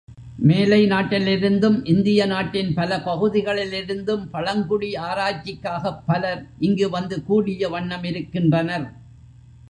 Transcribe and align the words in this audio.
மேலை 0.39 0.85
நாட்டிலிருந்தும், 0.85 1.87
இந்திய 1.87 2.25
நாட்டின் 2.25 2.73
பல 2.73 2.97
பகுதிகளிலிருந்தும், 2.97 4.25
பழங்குடி 4.31 4.95
ஆராய்ச்சி 4.95 5.53
க்காகப் 5.53 6.01
பலர் 6.05 6.45
இங்கு 6.59 6.89
வந்து 6.89 7.23
கூடிய 7.23 7.69
வண்ணமிருக்கின்றனர். 7.69 8.87